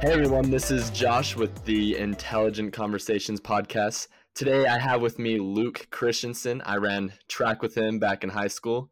[0.00, 4.08] Hey everyone, this is Josh with the Intelligent Conversations podcast.
[4.34, 6.62] Today I have with me Luke Christensen.
[6.64, 8.90] I ran track with him back in high school.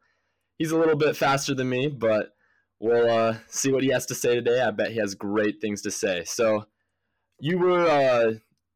[0.59, 2.35] He's a little bit faster than me, but
[2.79, 4.61] we'll uh, see what he has to say today.
[4.61, 6.25] I bet he has great things to say.
[6.25, 6.67] So,
[7.41, 8.33] you were uh,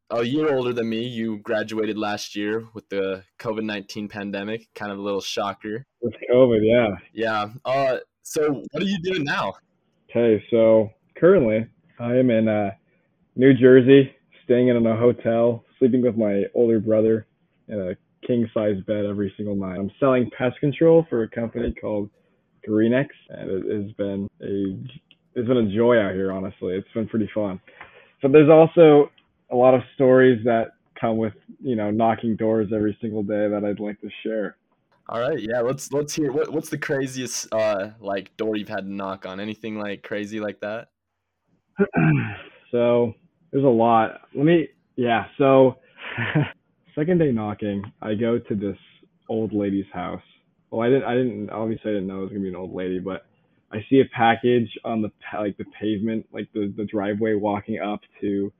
[0.08, 1.06] a year older than me.
[1.06, 5.84] You graduated last year with the COVID 19 pandemic, kind of a little shocker.
[6.00, 6.96] With COVID, yeah.
[7.12, 7.48] Yeah.
[7.62, 9.52] Uh, so, what are you doing now?
[10.08, 12.70] Okay, so currently I am in uh,
[13.36, 14.14] New Jersey,
[14.44, 17.26] staying in a hotel, sleeping with my older brother
[17.68, 19.78] in a king size bed every single night.
[19.78, 22.10] I'm selling pest control for a company called
[22.66, 24.78] Greenix, and it has been a
[25.34, 26.32] it's been a joy out here.
[26.32, 27.60] Honestly, it's been pretty fun.
[28.20, 29.10] But there's also
[29.50, 33.64] a lot of stories that come with you know knocking doors every single day that
[33.64, 34.56] I'd like to share.
[35.08, 38.84] All right, yeah, let's let's hear what, what's the craziest uh like door you've had
[38.84, 39.40] to knock on?
[39.40, 40.91] Anything like crazy like that?
[42.72, 43.14] So
[43.52, 44.22] there's a lot.
[44.34, 45.76] Let me yeah, so
[46.94, 48.76] second day knocking, I go to this
[49.28, 50.22] old lady's house.
[50.70, 52.56] Well, I didn't I didn't obviously I didn't know it was going to be an
[52.56, 53.26] old lady, but
[53.72, 58.00] I see a package on the like the pavement, like the the driveway walking up
[58.20, 58.52] to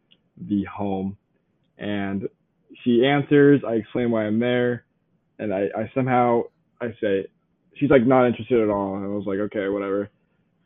[0.48, 1.16] the home
[1.78, 2.28] and
[2.84, 4.84] she answers, I explain why I'm there
[5.38, 6.42] and I, I somehow
[6.80, 7.26] I say
[7.76, 10.10] she's like not interested at all, and I was like okay whatever,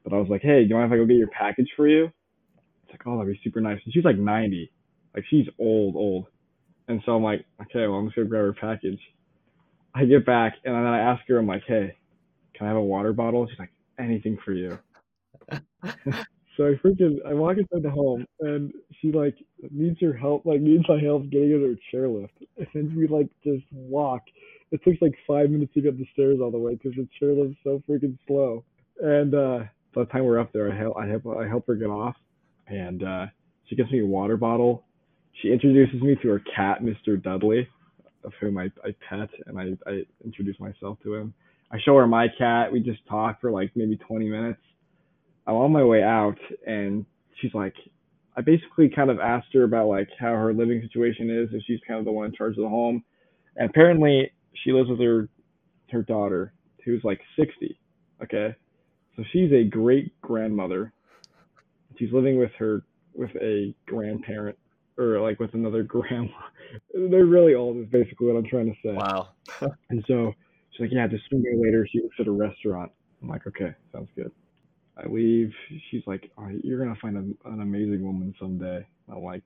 [0.05, 1.89] but I was like hey do you mind if I go get your package for
[1.89, 2.11] you?
[2.87, 4.71] It's like oh that'd be super nice, and she's like 90,
[5.15, 6.27] like she's old old,
[6.89, 9.01] and so I'm like okay well I'm just gonna grab her package.
[9.95, 11.97] I get back and then I ask her I'm like hey
[12.55, 13.47] can I have a water bottle?
[13.49, 14.79] She's like anything for you.
[16.57, 19.35] So I freaking I walk inside the home and she like
[19.71, 22.31] needs her help, like needs my help getting in her chairlift.
[22.57, 24.23] And then we like just walk
[24.73, 27.07] it takes like five minutes to get up the stairs all the way because the
[27.21, 28.65] chairlift's so freaking slow.
[29.01, 29.59] And uh,
[29.95, 32.17] by the time we're up there, I help I help I help her get off,
[32.69, 33.27] and uh,
[33.67, 34.85] she gives me a water bottle.
[35.43, 37.23] She introduces me to her cat, Mr.
[37.23, 37.69] Dudley,
[38.25, 41.35] of whom I, I pet, and I, I introduce myself to him.
[41.71, 42.73] I show her my cat.
[42.73, 44.61] We just talk for like maybe 20 minutes.
[45.47, 47.05] I'm on my way out, and
[47.41, 47.75] she's like,
[48.37, 51.81] I basically kind of asked her about like how her living situation is, if she's
[51.87, 53.03] kind of the one in charge of the home.
[53.57, 54.31] And apparently,
[54.65, 55.29] she lives with her
[55.91, 56.53] her daughter
[56.85, 57.79] who's like 60
[58.23, 58.55] okay
[59.17, 60.93] so she's a great grandmother
[61.99, 62.83] she's living with her
[63.15, 64.59] with a grandparent
[64.99, 66.29] or like with another grandma
[67.11, 69.29] they're really old is basically what i'm trying to say Wow.
[69.91, 70.33] and so
[70.73, 72.91] she's like yeah just swing by later she works at a restaurant
[73.23, 74.31] i'm like okay sounds good
[74.97, 75.53] i leave
[75.91, 79.43] she's like oh, you're gonna find a, an amazing woman someday i'm like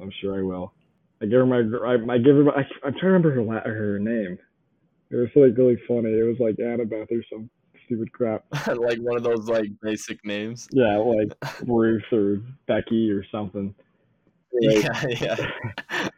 [0.00, 0.72] i'm sure i will
[1.20, 3.42] I give her my, I, I give her, my, I, I'm trying to remember her
[3.42, 4.36] la- her name.
[5.12, 6.08] It was like really funny.
[6.10, 7.48] It was like Annabeth or some
[7.92, 8.44] stupid crap.
[8.66, 10.68] like one of those like basic names.
[10.72, 11.32] Yeah, like
[11.66, 13.74] Ruth or Becky or something.
[14.52, 15.06] Like, yeah,
[15.88, 16.08] yeah.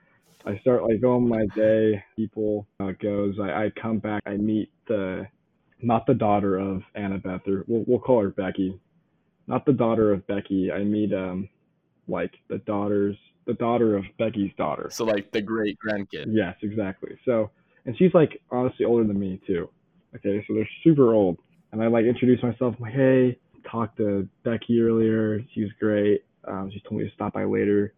[0.47, 2.03] I start like going my day.
[2.17, 3.37] People it goes.
[3.41, 4.23] I, I come back.
[4.27, 5.27] I meet the
[5.83, 8.79] not the daughter of Annabeth or we'll we'll call her Becky.
[9.47, 10.71] Not the daughter of Becky.
[10.73, 11.49] I meet um
[12.09, 14.89] like the daughters the daughter of Becky's daughter.
[14.91, 16.27] So like the great grandkid.
[16.29, 17.19] Yes, exactly.
[17.27, 17.51] So,
[17.85, 19.69] and she's like honestly older than me too.
[20.17, 21.39] Okay, so they're super old.
[21.75, 22.77] And I like introduce myself.
[22.79, 23.39] I'm like, hey,
[23.71, 25.41] talked to Becky earlier.
[25.55, 26.25] She was great.
[26.47, 27.95] Um, she told me to stop by later.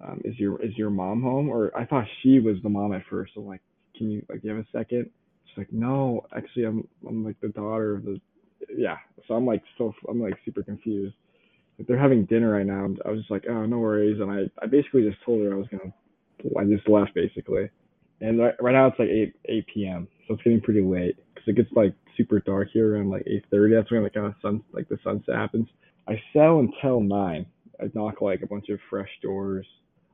[0.00, 1.48] Um, is your is your mom home?
[1.48, 3.32] Or I thought she was the mom at first.
[3.34, 3.62] So I'm like,
[3.96, 5.10] can you like you have a second?
[5.46, 8.20] She's like, no, actually, I'm I'm like the daughter of the.
[8.76, 8.98] Yeah.
[9.26, 11.14] So I'm like so I'm like super confused
[11.86, 12.88] they're having dinner right now.
[13.04, 14.20] I was just like, oh, no worries.
[14.20, 15.92] And I, I basically just told her I was gonna,
[16.58, 17.70] I just left basically.
[18.20, 20.08] And right, right now it's like 8 8 p.m.
[20.26, 21.16] So it's getting pretty late
[21.48, 23.74] it gets like super dark here around like 8:30.
[23.74, 25.68] That's when like kind of sun like the sunset happens.
[26.08, 27.46] I sell until nine.
[27.80, 29.66] I knock like a bunch of fresh doors.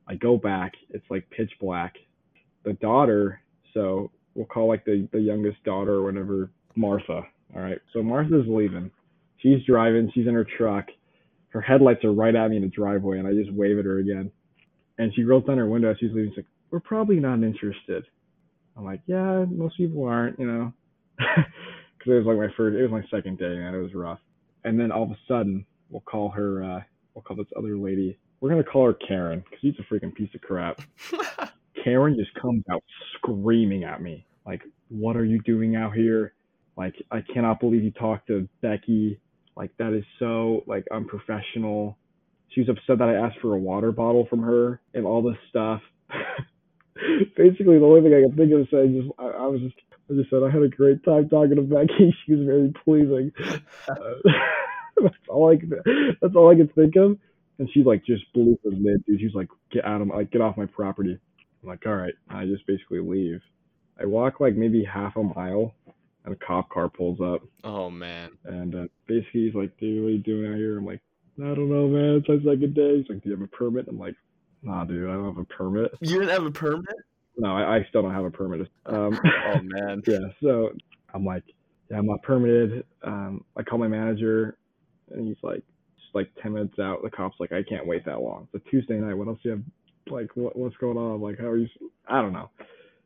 [0.06, 0.72] I go back.
[0.90, 1.94] It's like pitch black.
[2.64, 3.40] The daughter,
[3.72, 7.22] so we'll call like the the youngest daughter or whatever, Martha.
[7.54, 7.78] All right.
[7.92, 8.90] So Martha's leaving.
[9.38, 10.10] She's driving.
[10.14, 10.86] She's in her truck
[11.54, 13.98] her headlights are right at me in the driveway, and I just wave at her
[13.98, 14.30] again.
[14.98, 16.30] And she rolls down her window she's leaving.
[16.30, 18.04] She's like, "We're probably not interested."
[18.76, 20.72] I'm like, "Yeah, most people aren't, you know."
[21.98, 24.18] Because it was like my first, it was my second day, and It was rough.
[24.64, 26.80] And then all of a sudden, we'll call her, uh,
[27.14, 28.18] we'll call this other lady.
[28.40, 30.80] We're gonna call her Karen because she's a freaking piece of crap.
[31.84, 32.84] Karen just comes out
[33.16, 36.34] screaming at me, like, "What are you doing out here?
[36.76, 39.18] Like, I cannot believe you talked to Becky
[39.56, 41.96] like that is so like unprofessional.
[42.50, 45.38] She was upset that I asked for a water bottle from her and all this
[45.48, 45.80] stuff.
[47.36, 49.76] Basically, the only thing I could think of is saying just I, I was just
[50.10, 52.14] I just said I had a great time talking to Becky.
[52.26, 53.32] She was very pleasing.
[53.88, 53.94] Uh,
[55.02, 55.72] that's all I could.
[56.20, 57.18] That's all I could think of.
[57.58, 59.20] and she like just blew her lid, dude.
[59.20, 61.18] She's like, get out of my, like get off my property.
[61.62, 62.14] I'm like, all right.
[62.28, 63.40] I just basically leave.
[64.00, 65.74] I walk like maybe half a mile,
[66.24, 68.30] and a cop car pulls up, Oh man.
[68.44, 70.78] and uh, basically he's like, dude, what are you doing out here?
[70.78, 71.00] I'm like,
[71.38, 72.16] I don't know, man.
[72.16, 72.98] It's my second day.
[72.98, 73.86] He's like, do you have a permit?
[73.88, 74.14] I'm like,
[74.62, 75.92] nah, dude, I don't have a permit.
[76.00, 76.86] You didn't have a permit?
[77.36, 78.68] No, I, I still don't have a permit.
[78.86, 80.02] Um, Oh man.
[80.06, 80.70] yeah, so
[81.12, 81.44] I'm like,
[81.90, 82.84] yeah, I'm not permitted.
[83.02, 84.56] Um, I call my manager,
[85.10, 85.62] and he's like,
[86.00, 88.48] just like 10 minutes out, the cop's like, I can't wait that long.
[88.52, 89.14] It's a Tuesday night.
[89.14, 89.64] What else do you have?
[90.12, 91.20] Like, what, what's going on?
[91.20, 91.68] Like, how are you?
[92.06, 92.50] I don't know.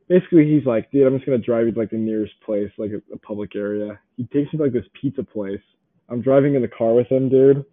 [0.09, 2.91] Basically, he's like, dude, I'm just gonna drive you to like the nearest place, like
[2.91, 3.99] a, a public area.
[4.17, 5.61] He takes me to like this pizza place.
[6.09, 7.65] I'm driving in the car with him, dude,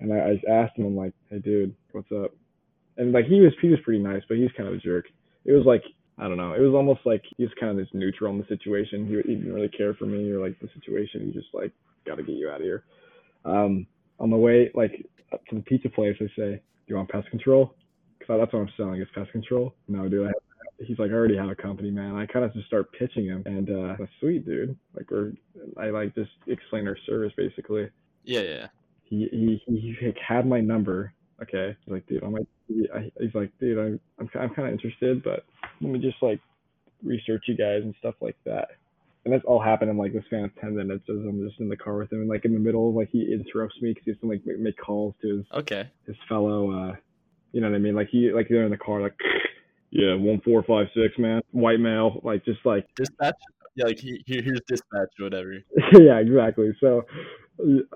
[0.00, 2.32] and I, I asked him, I'm like, hey, dude, what's up?
[2.96, 5.06] And like, he was he was pretty nice, but he's kind of a jerk.
[5.44, 5.82] It was like
[6.18, 6.52] I don't know.
[6.52, 9.06] It was almost like he was kind of just neutral in the situation.
[9.06, 11.26] He, he didn't really care for me or like the situation.
[11.26, 11.72] He just like,
[12.06, 12.84] got to get you out of here.
[13.44, 13.86] Um,
[14.20, 17.74] on the way like to the pizza place, I say, "Do you want pest control?"
[18.18, 19.74] Because that's what I'm selling is pest control.
[19.88, 20.28] No, dude.
[20.28, 20.32] I
[20.78, 22.14] he's like, I already have a company, man.
[22.16, 24.76] I kind of just start pitching him, and uh, that's sweet, dude.
[24.94, 25.32] Like we're,
[25.78, 27.88] I like just explain our service basically.
[28.24, 28.66] Yeah, yeah.
[29.04, 31.12] He he he, he had my number.
[31.42, 32.48] Okay, he's like, dude, I might.
[32.94, 35.44] I, he's like, dude, I'm I'm, I'm kind of interested, but
[35.80, 36.40] let me just like
[37.02, 38.68] research you guys and stuff like that.
[39.24, 41.68] And that's all happened in like the span of ten minutes as I'm just in
[41.68, 44.10] the car with him, and like in the middle, like he interrupts me because he
[44.10, 45.88] has to like make, calls to his Okay.
[46.06, 46.96] his fellow, uh,
[47.52, 47.94] you know what I mean?
[47.94, 49.16] Like he like they're in the car, like
[49.90, 53.34] yeah, one four five six man, white male, like just like Dispatch.
[53.76, 55.54] Yeah, like he, he here's dispatch or whatever.
[55.98, 56.76] yeah, exactly.
[56.80, 57.06] So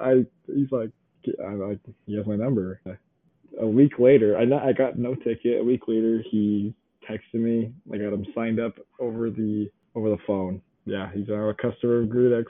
[0.00, 0.90] I he's like,
[1.44, 2.80] I'm like he has my number.
[3.60, 5.60] A week later, I not, I got no ticket.
[5.60, 6.74] A week later, he
[7.08, 7.72] texted me.
[7.92, 10.62] I got him signed up over the over the phone.
[10.84, 12.46] Yeah, he's now a customer of Greenix.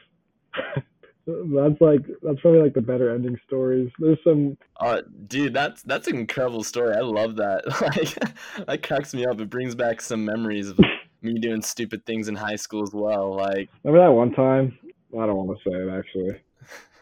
[1.27, 3.91] that's like that's probably like the better ending stories.
[3.99, 6.95] There's some Uh, dude, that's that's an incredible story.
[6.95, 7.65] I love that.
[7.81, 9.41] Like, that cracks me up.
[9.41, 10.81] It brings back some memories of
[11.23, 13.35] me doing stupid things in high school as well.
[13.37, 14.79] Like, remember that one time.
[15.15, 16.41] I don't want to say it actually.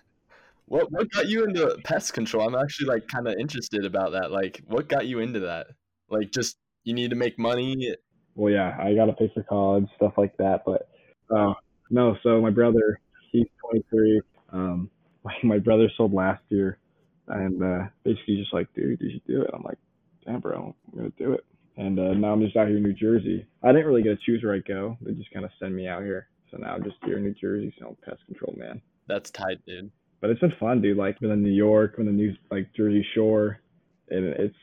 [0.67, 2.47] what what got you into pest control?
[2.47, 4.33] I'm actually like kind of interested about that.
[4.33, 5.69] Like, what got you into that?
[6.09, 7.95] Like, just you need to make money.
[8.37, 10.63] well, yeah, I got to pay for college, stuff like that.
[10.65, 10.89] But
[11.37, 11.53] uh,
[11.91, 13.01] no, so my brother,
[13.33, 14.23] he's 23.
[14.53, 14.91] Um,
[15.25, 16.79] my, my brother sold last year,
[17.27, 19.51] and uh, basically just like, dude, did you should do it.
[19.53, 19.79] I'm like,
[20.25, 21.45] damn, bro, I'm gonna do it.
[21.77, 23.45] And uh, now I'm just out here in New Jersey.
[23.63, 24.97] I didn't really get to choose where I go.
[25.03, 26.29] They just kind of send me out here.
[26.51, 28.81] So now I'm just here in New Jersey selling pest control, man.
[29.09, 29.91] That's tight, dude.
[30.21, 30.97] But it's been fun, dude.
[30.97, 33.59] Like been in New York, been in New like Jersey Shore,
[34.09, 34.57] and it's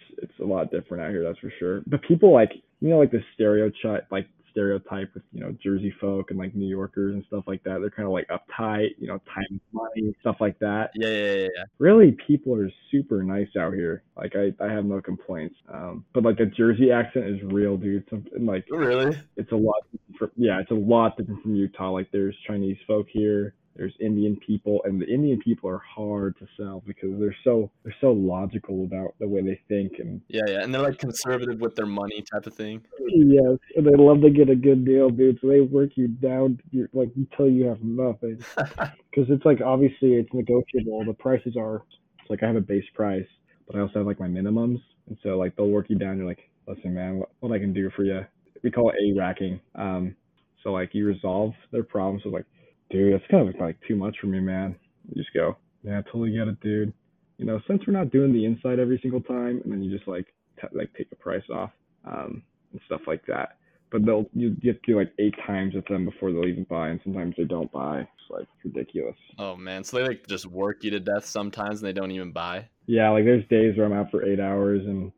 [0.43, 1.81] a lot different out here, that's for sure.
[1.87, 2.51] But people like
[2.81, 6.67] you know like the stereotype like stereotype with you know Jersey folk and like New
[6.67, 7.79] Yorkers and stuff like that.
[7.79, 10.91] They're kind of like uptight, you know, time money, stuff like that.
[10.95, 11.47] Yeah, yeah, yeah.
[11.55, 11.63] yeah.
[11.79, 14.03] Really, people are super nice out here.
[14.15, 15.55] Like I I have no complaints.
[15.73, 18.05] Um, but like the Jersey accent is real, dude.
[18.09, 19.17] Something like Really?
[19.37, 19.81] it's a lot
[20.17, 24.35] from, yeah it's a lot different from utah like there's chinese folk here there's indian
[24.45, 28.83] people and the indian people are hard to sell because they're so they're so logical
[28.83, 30.63] about the way they think and Yeah, yeah.
[30.63, 32.81] And they're like conservative with their money type of thing.
[32.99, 36.59] yes and they love to get a good deal dude so they work you down
[36.71, 41.83] you like until you have nothing because it's like obviously it's negotiable the prices are
[42.19, 43.27] it's like i have a base price
[43.67, 46.27] but i also have like my minimums and so like they'll work you down you're
[46.27, 48.21] like listen man what, what i can do for you
[48.63, 50.15] we call it a racking um
[50.63, 52.45] so like you resolve their problems with like
[52.93, 54.75] dude that's kind of like too much for me man
[55.09, 56.93] you just go yeah I totally get it dude
[57.37, 60.07] you know since we're not doing the inside every single time and then you just
[60.07, 60.27] like
[60.61, 61.71] t- like take a price off
[62.05, 63.57] um and stuff like that
[63.93, 66.89] but they'll you get to do like eight times with them before they'll even buy,
[66.89, 67.99] and sometimes they don't buy.
[67.99, 69.15] It's like ridiculous.
[69.37, 72.31] Oh man, so they like just work you to death sometimes and they don't even
[72.31, 72.67] buy.
[72.87, 75.11] Yeah, like there's days where I'm out for eight hours, and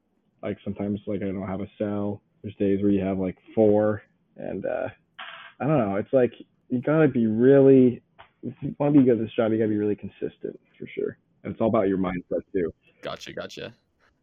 [0.44, 2.22] like sometimes like I don't have a cell.
[2.44, 4.04] There's days where you have like four,
[4.36, 4.90] and uh
[5.62, 5.96] I don't know.
[5.96, 6.34] It's like
[6.76, 8.02] you gotta be really.
[8.44, 10.88] If you want to be good at this job, you gotta be really consistent for
[10.94, 12.74] sure, and it's all about your mindset too.
[13.02, 13.74] Gotcha, gotcha.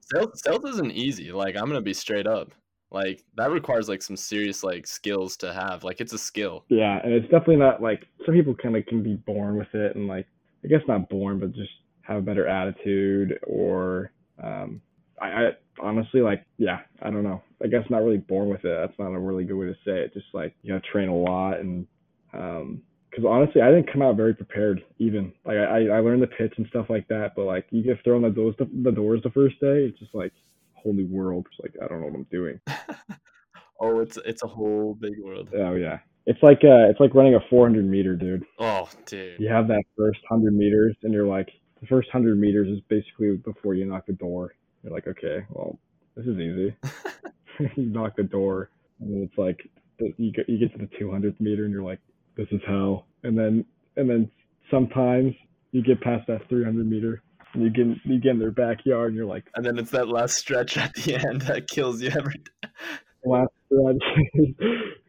[0.00, 1.32] Sales sales isn't easy.
[1.32, 2.52] Like I'm gonna be straight up.
[2.90, 5.82] Like that requires like some serious like skills to have.
[5.82, 6.64] Like it's a skill.
[6.68, 9.96] Yeah, and it's definitely not like some people kind of can be born with it,
[9.96, 10.26] and like
[10.62, 14.82] I guess not born, but just have a better attitude, or um,
[15.20, 17.42] I, I honestly like yeah, I don't know.
[17.64, 18.76] I guess not really born with it.
[18.78, 20.12] That's not a really good way to say it.
[20.12, 21.86] Just like you gotta train a lot, and
[22.32, 24.82] um, because honestly, I didn't come out very prepared.
[24.98, 28.02] Even like I I learned the pitch and stuff like that, but like you get
[28.02, 30.32] thrown the doors the doors the first day, it's just like
[30.74, 31.46] whole new world.
[31.50, 32.60] It's like I don't know what I'm doing.
[33.80, 35.50] oh, it's it's a whole big world.
[35.54, 35.98] Oh yeah.
[36.24, 38.44] It's like uh, it's like running a 400 meter, dude.
[38.58, 39.40] Oh, dude.
[39.40, 41.48] you have that first hundred meters, and you're like,
[41.80, 44.54] the first hundred meters is basically before you knock the door.
[44.82, 45.78] You're like, okay, well,
[46.16, 46.76] this is easy.
[47.76, 48.70] you knock the door,
[49.00, 49.68] and it's like
[50.16, 52.00] you get you get to the 200th meter, and you're like,
[52.36, 53.06] this is hell.
[53.22, 53.64] And then
[53.96, 54.30] and then
[54.70, 55.34] sometimes
[55.72, 57.22] you get past that 300 meter,
[57.54, 60.08] and you get you get in their backyard, and you're like, and then it's that
[60.08, 62.42] last stretch at the end that kills you every
[63.24, 64.02] last stretch.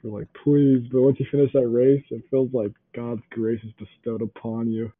[0.03, 3.71] you're like, please, but once you finish that race, it feels like God's grace is
[3.73, 4.91] bestowed upon you.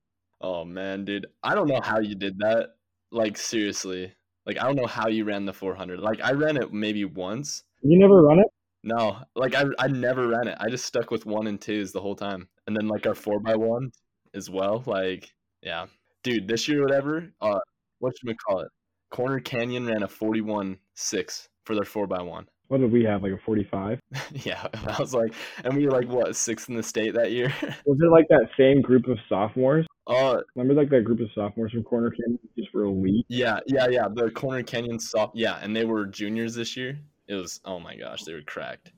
[0.41, 2.75] Oh man, dude, I don't know how you did that.
[3.11, 4.13] Like seriously,
[4.45, 5.99] like I don't know how you ran the 400.
[5.99, 7.63] Like I ran it maybe once.
[7.81, 8.47] You never run it?
[8.83, 10.57] No, like I I never ran it.
[10.59, 13.39] I just stuck with one and twos the whole time, and then like our four
[13.39, 13.91] by one
[14.33, 14.83] as well.
[14.85, 15.85] Like yeah,
[16.23, 17.31] dude, this year whatever.
[17.39, 17.59] Uh,
[17.99, 18.67] what should we call it?
[19.09, 22.47] Corner Canyon ran a 41 six for their four by one.
[22.67, 23.23] What did we have?
[23.23, 23.99] Like a 45?
[24.33, 27.53] yeah, I was like, and we were like what sixth in the state that year.
[27.85, 29.85] was it like that same group of sophomores?
[30.07, 33.25] Uh, remember like that group of sophomores from Corner Canyon just were elite.
[33.29, 34.07] Yeah, yeah, yeah.
[34.13, 35.35] The Corner Canyon soft.
[35.35, 36.99] Yeah, and they were juniors this year.
[37.27, 38.91] It was oh my gosh, they were cracked.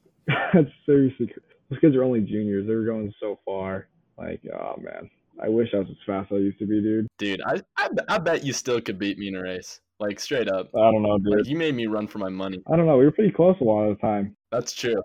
[0.54, 1.32] That's seriously.
[1.70, 2.68] Those kids are only juniors.
[2.68, 3.88] They were going so far.
[4.18, 5.10] Like, oh man,
[5.42, 7.08] I wish I was as fast as I used to be, dude.
[7.18, 9.82] Dude, I I, I bet you still could beat me in a race.
[10.00, 10.70] Like straight up.
[10.76, 11.40] I don't know, dude.
[11.40, 12.62] Like, you made me run for my money.
[12.72, 12.98] I don't know.
[12.98, 14.36] We were pretty close a lot of the time.
[14.52, 15.02] That's true.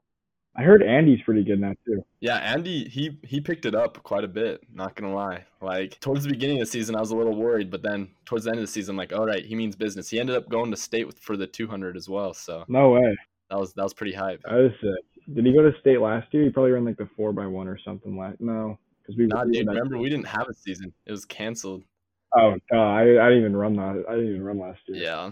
[0.57, 2.05] I heard Andy's pretty good now too.
[2.21, 4.63] Yeah, Andy he he picked it up quite a bit.
[4.73, 5.45] Not gonna lie.
[5.61, 8.45] Like towards the beginning of the season, I was a little worried, but then towards
[8.45, 10.11] the end of the season, I'm like, all right, he means business.
[10.11, 12.35] He ended up going to state with, for the 200 as well.
[12.35, 13.17] So no way.
[13.51, 14.43] That was that was pretty hype.
[14.43, 15.35] That was sick.
[15.35, 16.45] Did he go to state last year?
[16.45, 18.17] He probably ran like the four by one or something.
[18.17, 19.27] Like no, because we.
[19.27, 19.67] Nah, dude.
[19.67, 20.93] Remember, we didn't have a season.
[21.07, 21.85] It was canceled.
[22.37, 24.05] Oh no, I I didn't even run that.
[24.09, 25.03] I didn't even run last year.
[25.03, 25.31] Yeah.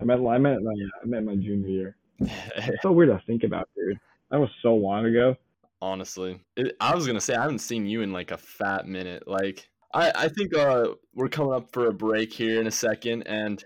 [0.00, 1.96] I met I meant yeah, I meant my junior year.
[2.20, 3.98] it's so weird to think about, dude.
[4.30, 5.36] That was so long ago.
[5.80, 9.28] Honestly, it, I was gonna say I haven't seen you in like a fat minute.
[9.28, 13.22] Like I I think uh we're coming up for a break here in a second,
[13.22, 13.64] and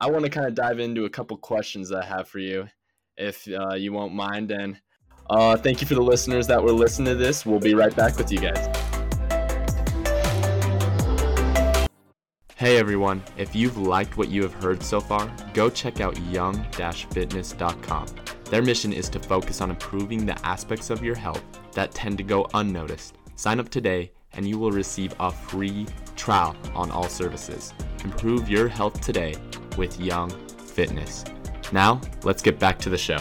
[0.00, 2.68] I want to kind of dive into a couple questions I have for you,
[3.16, 4.50] if uh, you won't mind.
[4.50, 4.78] And
[5.30, 7.46] uh, thank you for the listeners that were listening to this.
[7.46, 8.68] We'll be right back with you guys.
[12.56, 18.23] Hey everyone, if you've liked what you have heard so far, go check out young-fitness.com.
[18.50, 22.24] Their mission is to focus on improving the aspects of your health that tend to
[22.24, 23.16] go unnoticed.
[23.36, 27.72] Sign up today and you will receive a free trial on all services.
[28.04, 29.34] Improve your health today
[29.78, 31.24] with Young Fitness.
[31.72, 33.18] Now, let's get back to the show.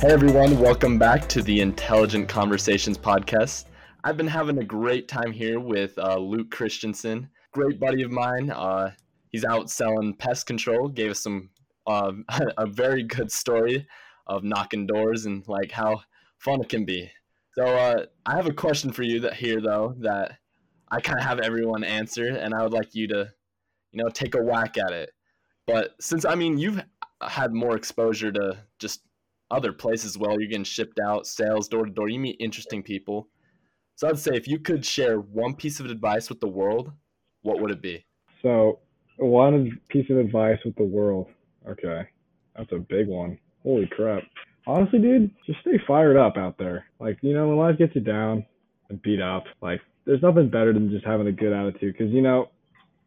[0.00, 3.66] Hey everyone, welcome back to the Intelligent Conversations podcast.
[4.02, 8.50] I've been having a great time here with uh, Luke Christensen, great buddy of mine.
[8.50, 8.90] Uh,
[9.32, 10.88] he's out selling pest control.
[10.88, 11.50] Gave us some
[11.86, 12.12] uh,
[12.58, 13.86] a very good story
[14.26, 16.02] of knocking doors and like how
[16.38, 17.10] fun it can be.
[17.54, 20.38] So uh, I have a question for you that here though that
[20.90, 23.30] I kind of have everyone answer, and I would like you to,
[23.92, 25.10] you know, take a whack at it.
[25.66, 26.82] But since I mean you've
[27.22, 29.02] had more exposure to just
[29.50, 32.08] other places, well, you're getting shipped out, sales door to door.
[32.08, 33.28] You meet interesting people.
[33.96, 36.90] So I'd say if you could share one piece of advice with the world,
[37.42, 38.04] what would it be?
[38.40, 38.80] So
[39.24, 41.26] one piece of advice with the world.
[41.68, 42.02] Okay,
[42.56, 43.38] that's a big one.
[43.62, 44.22] Holy crap.
[44.66, 46.86] Honestly, dude, just stay fired up out there.
[47.00, 48.44] Like, you know, when life gets you down
[48.88, 51.94] and beat up, like, there's nothing better than just having a good attitude.
[51.96, 52.50] Because, you know,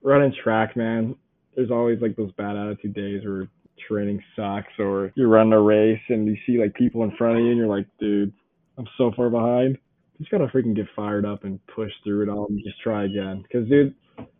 [0.03, 1.15] running track, man,
[1.55, 3.47] there's always like those bad attitude days where
[3.87, 7.43] training sucks or you're running a race and you see like people in front of
[7.43, 8.33] you and you're like, dude,
[8.77, 9.77] I'm so far behind
[10.17, 13.03] you just gotta freaking get fired up and push through it all and just try
[13.03, 13.43] again.
[13.43, 13.93] Because, dude,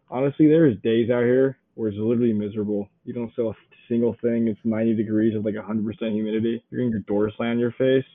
[0.09, 2.89] honestly, there's days out here where it's literally miserable.
[3.03, 3.55] You don't sell a
[3.87, 4.47] single thing.
[4.47, 6.63] It's 90 degrees with like 100% humidity.
[6.69, 8.09] You're getting your door slammed in your face,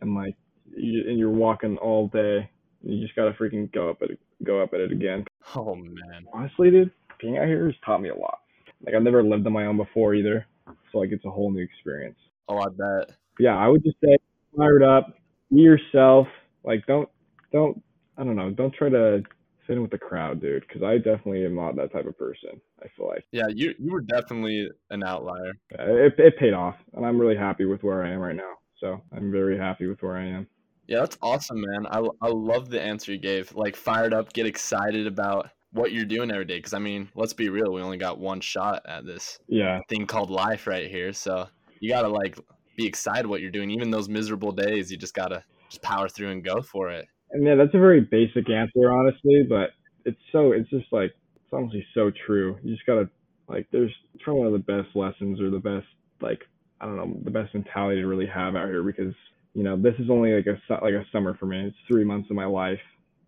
[0.00, 0.36] and like,
[0.76, 2.50] you, and you're walking all day.
[2.82, 5.24] You just gotta freaking go up at it, go up at it again.
[5.54, 6.26] Oh man.
[6.32, 8.40] Honestly, dude, being out here has taught me a lot.
[8.84, 10.46] Like I've never lived on my own before either,
[10.92, 12.18] so like it's a whole new experience.
[12.48, 13.16] Oh, I bet.
[13.38, 14.16] Yeah, I would just say
[14.56, 15.14] fired up,
[15.50, 16.26] be yourself,
[16.64, 17.08] like, don't,
[17.52, 17.82] don't,
[18.16, 19.22] I don't know, don't try to
[19.68, 20.64] in with the crowd, dude.
[20.66, 22.60] Because I definitely am not that type of person.
[22.82, 23.24] I feel like.
[23.32, 25.52] Yeah, you you were definitely an outlier.
[25.70, 28.54] It it paid off, and I'm really happy with where I am right now.
[28.78, 30.46] So I'm very happy with where I am.
[30.86, 31.86] Yeah, that's awesome, man.
[31.86, 33.54] I I love the answer you gave.
[33.54, 36.56] Like, fired up, get excited about what you're doing every day.
[36.56, 39.38] Because I mean, let's be real, we only got one shot at this.
[39.48, 39.80] Yeah.
[39.88, 41.12] Thing called life right here.
[41.12, 41.48] So
[41.80, 42.38] you gotta like
[42.76, 43.70] be excited what you're doing.
[43.70, 47.06] Even those miserable days, you just gotta just power through and go for it.
[47.30, 49.70] And yeah, that's a very basic answer, honestly, but
[50.04, 52.58] it's so it's just like it's honestly so true.
[52.62, 53.08] You just gotta
[53.48, 55.86] like there's probably one of the best lessons or the best
[56.20, 56.40] like
[56.80, 59.14] I don't know the best mentality to really have out here because
[59.54, 61.66] you know this is only like a like a summer for me.
[61.66, 62.80] It's three months of my life,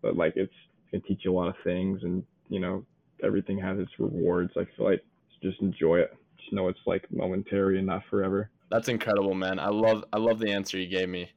[0.02, 0.52] but like it's
[0.92, 2.84] gonna teach you a lot of things and you know
[3.22, 4.52] everything has its rewards.
[4.56, 5.04] I feel like
[5.42, 6.16] just enjoy it.
[6.38, 8.50] Just know it's like momentary and not forever.
[8.70, 9.58] That's incredible, man.
[9.58, 11.30] I love I love the answer you gave me.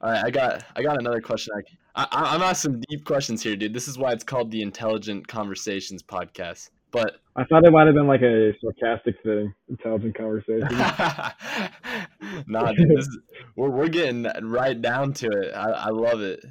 [0.00, 1.54] All right, I got I got another question.
[1.94, 3.74] I, I I'm asking deep questions here, dude.
[3.74, 6.70] This is why it's called the Intelligent Conversations podcast.
[6.90, 10.68] But I thought it might have been like a sarcastic thing, intelligent conversation.
[12.46, 13.18] nah, dude, is,
[13.56, 15.52] we're we're getting right down to it.
[15.54, 16.44] I, I love it.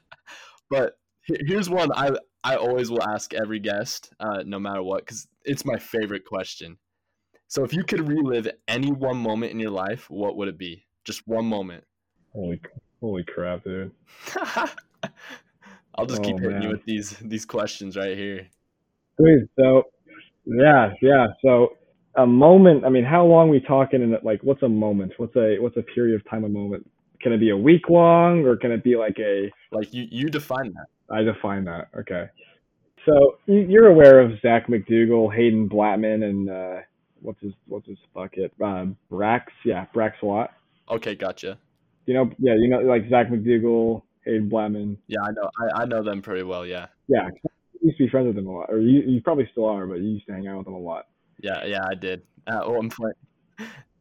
[0.70, 2.10] but here's one I
[2.44, 6.78] I always will ask every guest, uh, no matter what, because it's my favorite question.
[7.46, 10.86] So if you could relive any one moment in your life, what would it be?
[11.04, 11.84] Just one moment.
[12.38, 12.60] Holy
[13.00, 13.90] holy crap, dude.
[15.96, 16.62] I'll just oh, keep hitting man.
[16.62, 18.46] you with these these questions right here.
[19.58, 19.82] So
[20.44, 21.26] yeah, yeah.
[21.42, 21.76] So
[22.14, 22.84] a moment.
[22.84, 24.04] I mean, how long we talking?
[24.04, 25.14] And like, what's a moment?
[25.16, 26.44] What's a what's a period of time?
[26.44, 26.88] A moment?
[27.20, 30.28] Can it be a week long, or can it be like a like you you
[30.28, 30.86] define that?
[31.12, 31.88] I define that.
[31.98, 32.28] Okay.
[33.04, 36.82] So you're aware of Zach McDougal, Hayden Blattman, and uh,
[37.20, 38.52] what's his what's his bucket?
[38.62, 40.52] Uh, Brax, yeah, Brax Watt.
[40.88, 41.58] Okay, gotcha.
[42.08, 44.96] You know, yeah, you know, like Zach McDougal, Hayden Blattman.
[45.08, 46.64] Yeah, I know, I, I know them pretty well.
[46.64, 46.86] Yeah.
[47.06, 47.28] Yeah,
[47.74, 49.86] you used to be friends with them a lot, or you you probably still are,
[49.86, 51.08] but you used to hang out with them a lot.
[51.42, 52.22] Yeah, yeah, I did.
[52.46, 53.12] Oh, I'm fine.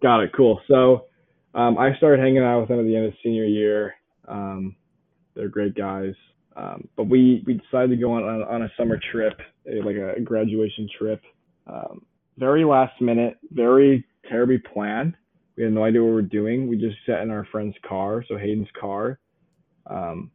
[0.01, 0.31] Got it.
[0.33, 0.61] Cool.
[0.69, 1.07] So,
[1.53, 3.95] um, I started hanging out with them at the end of senior year.
[4.25, 4.77] Um,
[5.35, 6.13] they're great guys.
[6.55, 9.33] Um, but we, we decided to go on, on, on a summer trip,
[9.83, 11.21] like a graduation trip.
[11.67, 12.05] Um,
[12.37, 15.15] very last minute, very terribly planned.
[15.57, 16.67] We had no idea what we were doing.
[16.67, 19.19] We just sat in our friend's car, so Hayden's car.
[19.87, 20.31] Um,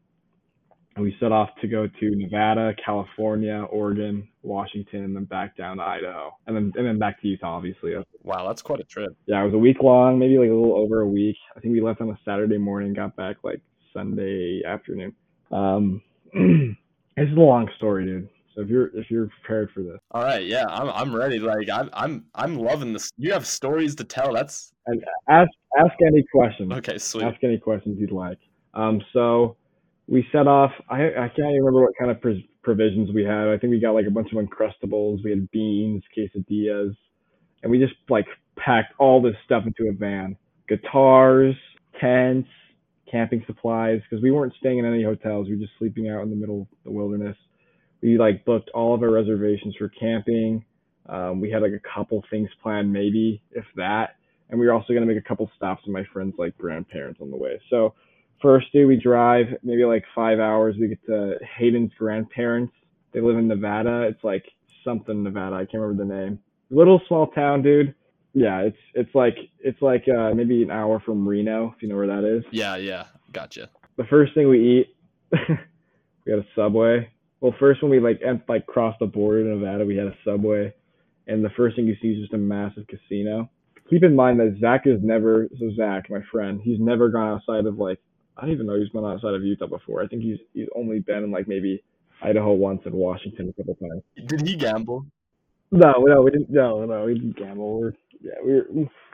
[0.94, 5.78] and we set off to go to Nevada, California, Oregon, Washington, and then back down
[5.78, 7.94] to Idaho, and then and then back to Utah, obviously.
[8.22, 9.16] Wow, that's quite a trip.
[9.26, 11.36] Yeah, it was a week long, maybe like a little over a week.
[11.56, 13.62] I think we left on a Saturday morning, got back like
[13.94, 15.14] Sunday afternoon.
[15.50, 16.02] Um,
[16.34, 18.28] it's a long story, dude.
[18.54, 21.38] So if you're if you're prepared for this, all right, yeah, I'm I'm ready.
[21.38, 23.10] Like I'm I'm I'm loving this.
[23.16, 24.32] You have stories to tell.
[24.32, 26.72] That's and ask ask any questions.
[26.72, 27.24] Okay, sweet.
[27.24, 28.38] Ask any questions you'd like.
[28.74, 29.56] Um, so
[30.06, 30.72] we set off.
[30.90, 32.20] I I can't even remember what kind of
[32.62, 33.48] provisions we had.
[33.48, 35.24] I think we got like a bunch of uncrustables.
[35.24, 36.94] We had beans, quesadillas,
[37.62, 40.36] and we just like packed all this stuff into a van.
[40.68, 41.54] Guitars,
[42.00, 42.48] tents,
[43.10, 45.46] camping supplies because we weren't staying in any hotels.
[45.46, 47.36] We were just sleeping out in the middle of the wilderness.
[48.02, 50.64] We like booked all of our reservations for camping.
[51.08, 54.16] Um, we had like a couple things planned, maybe if that,
[54.50, 57.30] and we were also gonna make a couple stops with my friends' like grandparents on
[57.30, 57.60] the way.
[57.70, 57.94] So
[58.40, 60.76] first day we drive maybe like five hours.
[60.78, 62.72] We get to Hayden's grandparents.
[63.12, 64.02] They live in Nevada.
[64.02, 64.44] It's like
[64.84, 65.56] something Nevada.
[65.56, 66.38] I can't remember the name.
[66.70, 67.94] Little small town, dude
[68.34, 71.96] yeah, it's it's like it's like uh, maybe an hour from Reno, if you know
[71.96, 72.44] where that is.
[72.50, 73.68] Yeah, yeah, gotcha.
[73.96, 74.96] The first thing we eat,
[75.32, 77.10] we got a Subway.
[77.42, 80.72] Well, first when we like like crossed the border to Nevada, we had a Subway,
[81.26, 83.50] and the first thing you see is just a massive casino.
[83.90, 87.66] Keep in mind that Zach has never so Zach, my friend, he's never gone outside
[87.66, 87.98] of like
[88.36, 90.04] I don't even know he's been outside of Utah before.
[90.04, 91.82] I think he's he's only been in like maybe
[92.22, 94.02] Idaho once and Washington a couple times.
[94.28, 95.04] Did he gamble?
[95.72, 96.48] No, no, we didn't.
[96.48, 97.80] No, no, we didn't gamble.
[97.80, 98.66] We're yeah, we were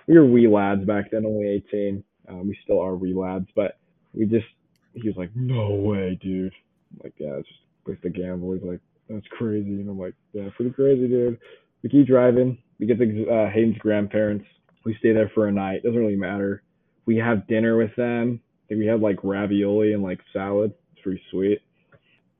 [0.07, 2.05] we were wee lads back then, only eighteen.
[2.29, 3.79] Um, we still are wee lads, but
[4.13, 4.45] we just
[4.93, 6.53] he was like, no way, dude.
[6.93, 8.53] I'm like, yeah, it's just like the gamble.
[8.53, 11.39] He's like, that's crazy, and I'm like, yeah, pretty crazy, dude.
[11.83, 12.59] We keep driving.
[12.79, 14.47] We get to uh, Hayden's grandparents.
[14.85, 15.83] We stay there for a night.
[15.83, 16.63] Doesn't really matter.
[17.07, 18.41] We have dinner with them.
[18.43, 20.73] I think we had like ravioli and like salad.
[20.93, 21.61] It's pretty sweet.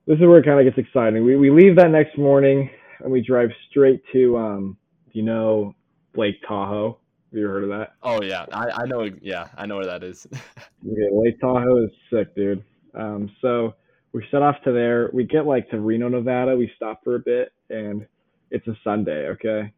[0.07, 1.25] This is where it kind of gets exciting.
[1.25, 4.77] We we leave that next morning and we drive straight to um,
[5.13, 5.75] you know
[6.17, 6.99] Lake Tahoe.
[7.31, 7.95] Have you heard of that?
[8.03, 9.09] Oh yeah, I, I know.
[9.21, 10.27] Yeah, I know where that is.
[10.33, 12.65] okay, Lake Tahoe is sick, dude.
[12.95, 13.75] Um, so
[14.19, 15.11] we set off to there.
[15.13, 16.57] We get like to Reno, Nevada.
[16.57, 18.05] We stop for a bit, and
[18.51, 19.29] it's a Sunday.
[19.29, 19.73] Okay,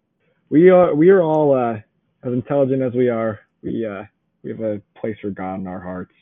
[0.48, 1.74] we are we are all uh,
[2.26, 3.40] as intelligent as we are.
[3.62, 4.04] We uh,
[4.42, 6.14] we have a place for God in our hearts.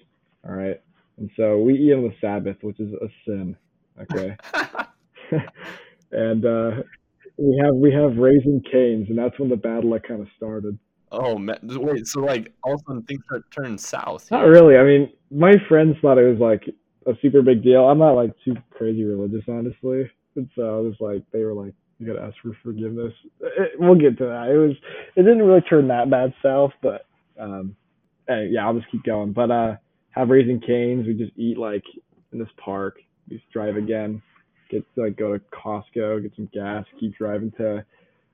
[0.44, 0.80] All right,
[1.18, 3.56] and so we eat on the Sabbath, which is a sin.
[4.00, 4.36] Okay.
[6.10, 6.70] and uh,
[7.36, 10.76] we have we have Raising Cane's, and that's when the battle luck kind of started.
[11.12, 11.58] Oh man!
[11.62, 14.28] Wait, so like all of a sudden things start turning south?
[14.32, 14.76] Not really.
[14.76, 16.68] I mean, my friends thought it was like
[17.06, 17.84] a super big deal.
[17.84, 21.74] I'm not like too crazy religious, honestly, and so I was like, they were like,
[21.98, 24.48] "You gotta ask for forgiveness." It, we'll get to that.
[24.48, 24.76] It was,
[25.16, 27.06] it didn't really turn that bad south, but
[27.40, 27.76] um,
[28.26, 29.32] hey, yeah, I'll just keep going.
[29.32, 29.76] But uh,
[30.10, 31.06] have Raising Cane's.
[31.06, 31.84] We just eat like
[32.32, 32.96] in this park.
[33.28, 34.22] We just drive again
[34.70, 37.84] get like go to Costco, get some gas, keep driving to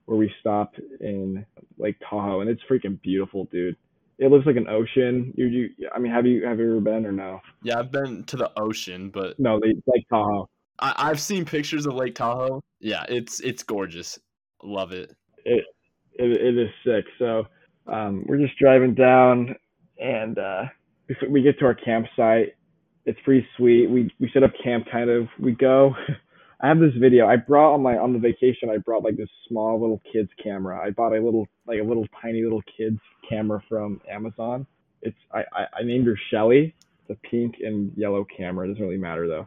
[0.06, 1.46] where we stop in
[1.78, 3.76] Lake Tahoe, and it's freaking beautiful, dude.
[4.18, 5.32] It looks like an ocean.
[5.36, 7.40] You, you, I mean, have you have you ever been or no?
[7.62, 10.48] Yeah, I've been to the ocean, but no, Lake Tahoe.
[10.78, 12.60] I, I've seen pictures of Lake Tahoe.
[12.80, 14.18] Yeah, it's it's gorgeous.
[14.62, 15.14] Love it.
[15.44, 15.64] It
[16.14, 17.04] it, it is sick.
[17.18, 17.46] So
[17.86, 19.56] um, we're just driving down,
[19.98, 20.64] and uh,
[21.08, 22.54] we, we get to our campsite.
[23.06, 23.90] It's pretty sweet.
[23.90, 25.28] We we set up camp kind of.
[25.38, 25.94] We go.
[26.64, 27.26] I have this video.
[27.26, 28.70] I brought on my on the vacation.
[28.70, 30.80] I brought like this small little kids camera.
[30.82, 32.98] I bought a little like a little tiny little kids
[33.28, 34.66] camera from Amazon.
[35.02, 36.74] It's I I, I named her Shelly.
[37.06, 38.64] It's a pink and yellow camera.
[38.64, 39.46] It doesn't really matter though.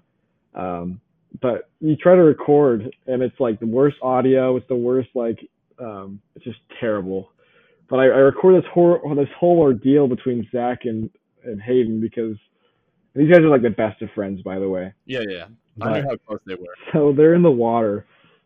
[0.54, 1.02] Um,
[1.42, 4.56] but you try to record and it's like the worst audio.
[4.56, 5.40] It's the worst like
[5.80, 7.32] um, it's just terrible.
[7.90, 11.10] But I, I record this whole this whole ordeal between Zach and
[11.44, 12.38] and Hayden because
[13.16, 14.94] these guys are like the best of friends, by the way.
[15.08, 15.46] Yeah, yeah.
[15.82, 16.76] I knew how close they were.
[16.94, 18.06] So they're in the water.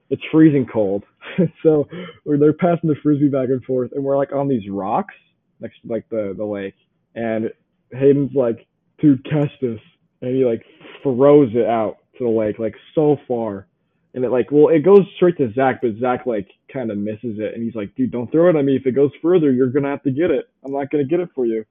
[0.10, 1.04] It's freezing cold.
[1.64, 1.88] so
[2.26, 5.14] they're passing the frisbee back and forth, and we're like on these rocks
[5.60, 6.76] next to like the the lake.
[7.16, 7.52] And
[7.92, 8.68] Hayden's like,
[9.00, 9.80] "Dude, catch this!"
[10.22, 10.64] And he like
[11.04, 13.68] throws it out to the lake like so far,
[14.14, 17.40] and it like well it goes straight to Zach, but Zach like kind of misses
[17.40, 18.76] it, and he's like, "Dude, don't throw it at me.
[18.76, 20.50] If it goes further, you're gonna have to get it.
[20.66, 21.64] I'm not gonna get it for you."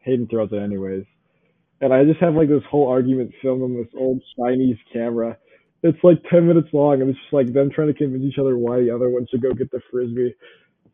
[0.00, 1.04] Hayden throws it anyways
[1.82, 5.36] and I just have like this whole argument filmed on this old Chinese camera.
[5.82, 8.56] It's like ten minutes long, and it's just like them trying to convince each other
[8.56, 10.32] why the other one should go get the frisbee,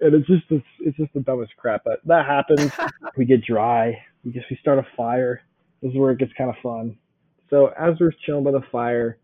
[0.00, 1.82] and it's just it's, it's just the dumbest crap.
[1.84, 2.72] But that happens.
[3.18, 3.98] we get dry.
[4.24, 5.42] We just we start a fire.
[5.82, 6.96] This is where it gets kind of fun.
[7.50, 9.18] So as we're chilling by the fire,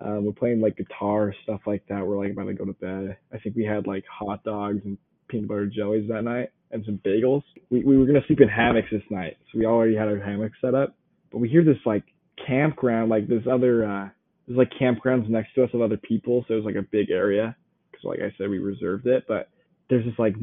[0.00, 2.04] um, we're playing like guitar stuff like that.
[2.04, 3.18] We're like about to go to bed.
[3.32, 4.96] I think we had like hot dogs and
[5.28, 7.42] peanut butter jellies that night and some bagels.
[7.68, 10.52] We we were gonna sleep in hammocks this night, so we already had our hammock
[10.62, 10.96] set up
[11.30, 12.04] but we hear this like
[12.46, 14.08] campground, like this other uh
[14.46, 17.10] there's like campgrounds next to us of other people, so it was like a big
[17.10, 17.56] area
[17.90, 19.48] because like I said we reserved it, but
[19.88, 20.34] there's this like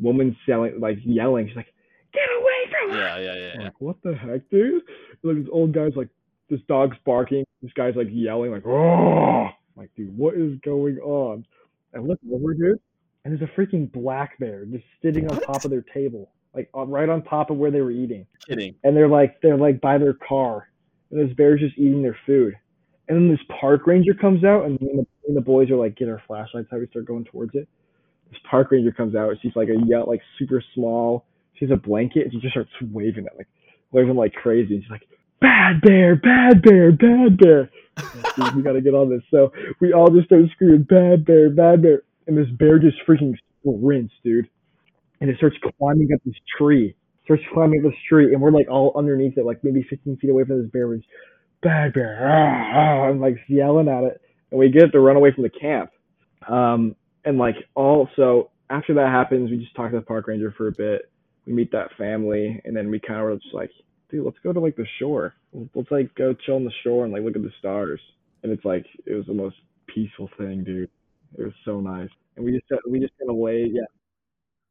[0.00, 1.72] woman selling like yelling, she's like,
[2.12, 3.64] "Get away from her!" Yeah, yeah, yeah.
[3.64, 4.82] Like, what the heck, dude?
[5.22, 6.08] Like this old guy's like,
[6.50, 11.46] this dog's barking, this guy's like yelling, like, "Oh!" like, dude, what is going on?
[11.94, 12.80] I look over, dude,
[13.24, 17.08] and there's a freaking black bear just sitting on top of their table like right
[17.08, 18.26] on top of where they were eating.
[18.46, 18.74] Kidding.
[18.84, 20.68] And they're like they're like by their car,
[21.10, 22.54] and this bear's just eating their food.
[23.08, 26.08] And then this park ranger comes out, and the, and the boys are like, get
[26.08, 26.68] our flashlights.
[26.70, 27.68] How we start going towards it.
[28.30, 29.34] This park ranger comes out.
[29.42, 31.26] She's like a yell, like super small.
[31.54, 33.48] She has a blanket, and she just starts waving it, like
[33.92, 34.74] waving like crazy.
[34.74, 35.06] And she's like,
[35.40, 37.70] "Bad bear, bad bear, bad bear."
[38.56, 39.22] we got to get on this.
[39.30, 43.34] So we all just start screaming, "Bad bear, bad bear!" And this bear just freaking
[43.60, 44.48] sprints, dude
[45.20, 46.94] and it starts climbing up this tree.
[47.24, 50.30] Starts climbing up this tree, and we're like all underneath it, like maybe 15 feet
[50.30, 50.94] away from this bear.
[50.94, 51.08] Just,
[51.64, 55.32] bad bear, ah, ah, and like yelling at it, and we get to run away
[55.32, 55.90] from the camp.
[56.48, 60.68] Um, and like also after that happens, we just talk to the park ranger for
[60.68, 61.10] a bit.
[61.46, 63.70] We meet that family, and then we kind of were just like,
[64.10, 65.34] dude, let's go to like the shore.
[65.74, 68.00] Let's like go chill on the shore and like look at the stars.
[68.42, 70.90] And it's like it was the most peaceful thing, dude.
[71.36, 72.10] It was so nice.
[72.36, 73.84] And we just we just kind of lay, yeah,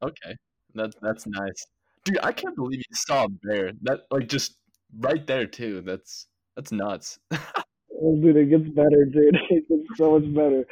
[0.03, 0.35] Okay,
[0.75, 1.67] that's that's nice,
[2.03, 2.19] dude.
[2.23, 3.71] I can't believe you saw a bear.
[3.83, 4.57] That like just
[4.99, 5.81] right there too.
[5.81, 7.19] That's that's nuts.
[7.31, 9.37] oh, dude, it gets better, dude.
[9.49, 10.65] It gets so much better.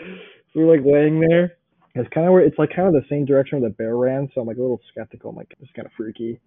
[0.54, 1.58] So we're like laying there.
[1.96, 4.30] It's kind of where it's like kind of the same direction where the bear ran.
[4.34, 5.32] So I'm like a little skeptical.
[5.32, 6.40] I'm like, it's kind of freaky.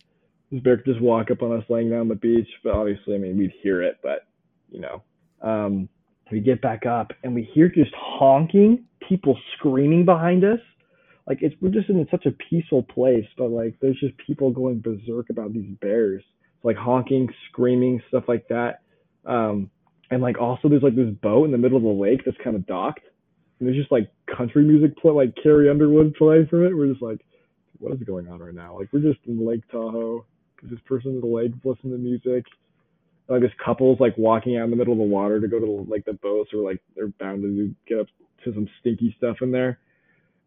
[0.51, 3.18] This bear could just walk up on us laying down the beach, but obviously, I
[3.18, 4.27] mean, we'd hear it, but
[4.70, 5.03] you know.
[5.42, 5.88] Um,
[6.33, 10.59] we get back up and we hear just honking, people screaming behind us
[11.27, 14.81] like it's we're just in such a peaceful place, but like there's just people going
[14.81, 16.23] berserk about these bears,
[16.63, 18.81] like honking, screaming, stuff like that.
[19.25, 19.71] Um,
[20.11, 22.57] and like also there's like this boat in the middle of the lake that's kind
[22.57, 23.05] of docked,
[23.59, 26.77] and there's just like country music play, like Carrie Underwood playing from it.
[26.77, 27.25] We're just like,
[27.79, 28.79] what is going on right now?
[28.79, 30.27] Like we're just in Lake Tahoe.
[30.63, 32.45] This person in the lake listening to music.
[33.29, 35.87] Like this couple's like walking out in the middle of the water to go to
[35.89, 38.07] like the boats, or like they're bound to get up
[38.45, 39.79] to some stinky stuff in there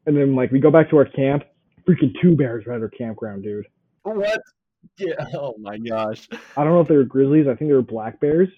[0.07, 1.43] and then like we go back to our camp.
[1.87, 3.65] Freaking two bears right at our campground, dude.
[4.03, 4.41] What?
[4.97, 5.13] Yeah.
[5.35, 6.27] Oh my gosh.
[6.55, 7.47] I don't know if they were grizzlies.
[7.47, 8.49] I think they were black bears.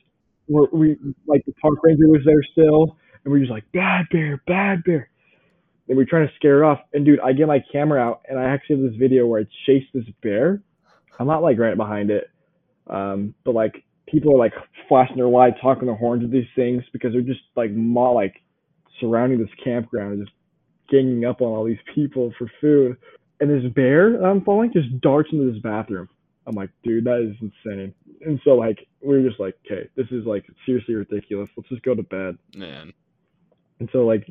[0.48, 4.42] We're, we like the park ranger was there still, and we're just like bad bear,
[4.48, 5.10] bad bear.
[5.88, 6.80] And we're trying to scare it off.
[6.94, 9.46] And dude, I get my camera out, and I actually have this video where I
[9.66, 10.62] chase this bear.
[11.20, 12.30] I'm not like right behind it,
[12.88, 14.54] um, but like people are like
[14.88, 18.42] flashing their lights, honking their horns at these things because they're just like mo- like
[19.00, 20.36] surrounding this campground, just
[20.92, 22.98] ganging up on all these people for food.
[23.40, 26.10] And this bear that I'm following just darts into this bathroom.
[26.46, 27.94] I'm like, dude, that is insane.
[28.22, 31.50] And so like we are just like, okay, this is like seriously ridiculous.
[31.56, 32.38] Let's just go to bed.
[32.56, 32.92] Man.
[33.80, 34.28] And so like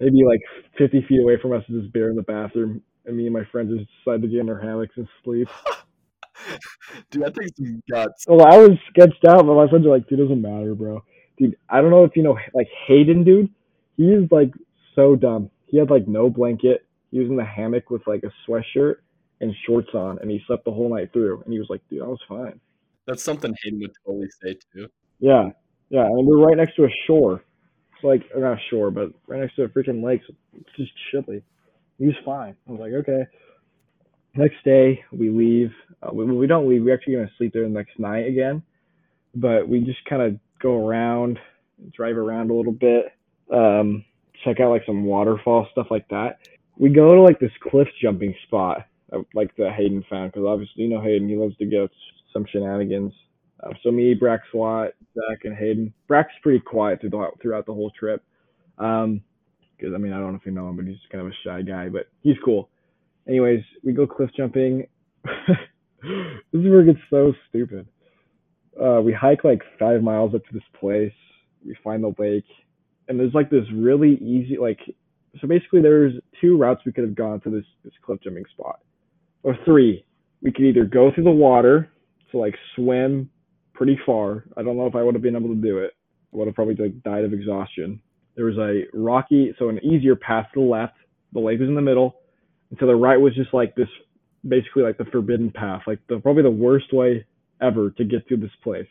[0.00, 0.40] maybe like
[0.78, 3.44] 50 feet away from us is this bear in the bathroom, and me and my
[3.50, 5.48] friends just decided to get in our hammocks and sleep.
[7.10, 8.24] dude, I think some guts.
[8.28, 11.02] Well, I was sketched out, but my friends are like, dude, doesn't matter, bro.
[11.38, 13.50] dude, I don't know if you know like Hayden, dude.
[13.96, 14.52] He is like
[14.94, 15.50] so dumb.
[15.66, 16.86] He had like no blanket.
[17.10, 18.96] He was in the hammock with like a sweatshirt
[19.40, 21.42] and shorts on, and he slept the whole night through.
[21.42, 22.60] And he was like, dude, I was fine.
[23.06, 24.88] That's something Hayden would totally say too.
[25.20, 25.50] Yeah,
[25.88, 27.44] yeah, and we're right next to a shore.
[27.94, 30.22] It's like or not a shore, but right next to a freaking lake.
[30.26, 31.42] So it's just chilly.
[31.98, 32.56] He was fine.
[32.68, 33.24] I was like, okay.
[34.34, 35.70] Next day we leave.
[36.02, 36.82] Uh, we, we don't leave.
[36.82, 38.62] We're actually gonna sleep there the next night again,
[39.34, 41.38] but we just kind of go around,
[41.92, 43.06] drive around a little bit,
[43.52, 44.04] um,
[44.46, 46.38] check out like some waterfall stuff like that.
[46.78, 50.84] We go to like this cliff jumping spot, uh, like that Hayden found, because obviously
[50.84, 51.90] you know Hayden, he loves to get
[52.32, 53.12] some shenanigans.
[53.62, 55.92] Um, so me, Brax Watt, Zach, and Hayden.
[56.08, 58.22] Brax pretty quiet throughout throughout the whole trip.
[58.78, 59.22] Um,
[59.76, 61.36] because I mean I don't know if you know him, but he's kind of a
[61.44, 62.70] shy guy, but he's cool.
[63.28, 64.86] Anyways, we go cliff jumping.
[65.24, 67.86] this is where it gets so stupid.
[68.80, 71.12] Uh, we hike like five miles up to this place.
[71.64, 72.44] We find the lake,
[73.08, 74.80] and there's like this really easy like.
[75.40, 78.80] So basically, there's two routes we could have gone to this this cliff jumping spot,
[79.42, 80.04] or three.
[80.42, 81.90] We could either go through the water,
[82.30, 83.30] to like swim
[83.74, 84.44] pretty far.
[84.56, 85.92] I don't know if I would have been able to do it.
[86.32, 88.00] I would have probably like died of exhaustion.
[88.34, 90.94] There was a rocky, so an easier path to the left.
[91.32, 92.16] The lake was in the middle,
[92.70, 93.88] and to the right was just like this,
[94.46, 97.24] basically like the forbidden path, like the probably the worst way
[97.60, 98.88] ever to get to this place.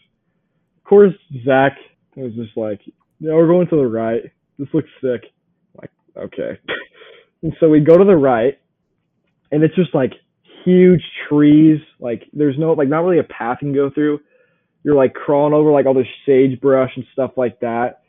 [0.78, 1.13] Of course,
[1.45, 1.73] Zach
[2.15, 2.82] was just like,
[3.19, 4.23] "Yeah, we're going to the right.
[4.58, 5.23] This looks sick."
[5.80, 6.60] Like, okay.
[7.43, 8.60] and so we go to the right,
[9.51, 10.13] and it's just like
[10.65, 11.80] huge trees.
[11.99, 14.19] Like there's no like not really a path you can go through.
[14.84, 18.01] You're like crawling over like all this sagebrush and stuff like that,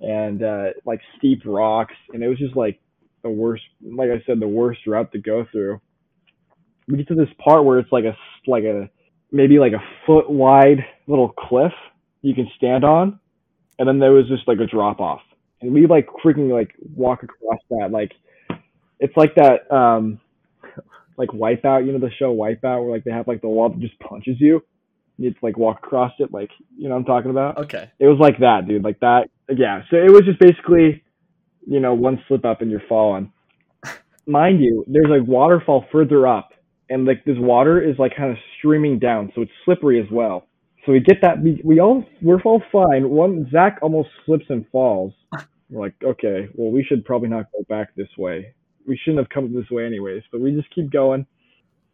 [0.00, 2.80] and uh, like steep rocks, and it was just like
[3.22, 3.64] the worst.
[3.82, 5.80] Like I said, the worst route to go through.
[6.88, 8.88] We get to this part where it's like a like a
[9.32, 11.72] maybe like a foot wide little cliff
[12.22, 13.20] you can stand on,
[13.78, 15.22] and then there was just like a drop off,
[15.60, 18.12] and we like freaking like walk across that like
[19.00, 20.20] it's like that um
[21.16, 23.80] like Wipeout, you know the show Wipeout where like they have like the wall that
[23.80, 24.62] just punches you.
[25.16, 27.58] You have to like walk across it, like you know what I'm talking about.
[27.58, 27.90] Okay.
[27.98, 28.82] It was like that, dude.
[28.82, 29.28] Like that.
[29.48, 29.82] Yeah.
[29.90, 31.04] So it was just basically,
[31.66, 33.32] you know, one slip up and you're falling.
[34.26, 36.50] Mind you, there's like waterfall further up,
[36.88, 40.46] and like this water is like kind of streaming down, so it's slippery as well.
[40.84, 43.08] So we get that we, we all we're all fine.
[43.08, 45.12] One Zach almost slips and falls.
[45.70, 48.54] We're like, okay, well we should probably not go back this way.
[48.86, 51.26] We shouldn't have come this way anyways, but we just keep going.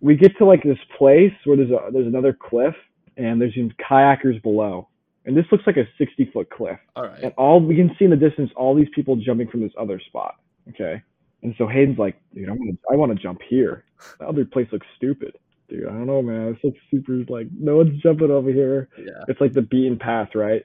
[0.01, 2.75] We get to like this place where there's a there's another cliff
[3.17, 4.89] and there's some kayakers below.
[5.27, 6.79] And this looks like a 60 foot cliff.
[6.97, 7.23] All right.
[7.23, 10.01] And all we can see in the distance, all these people jumping from this other
[10.01, 10.37] spot.
[10.71, 11.03] Okay.
[11.43, 13.85] And so Hayden's like, dude, I want to, I want to jump here.
[14.19, 15.37] The other place looks stupid,
[15.71, 15.87] dude.
[15.87, 16.49] I don't know, man.
[16.49, 18.89] It's like super like no one's jumping over here.
[18.99, 19.25] Yeah.
[19.29, 20.65] It's like the beaten path, right?